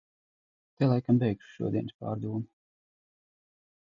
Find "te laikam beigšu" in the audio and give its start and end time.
0.79-1.51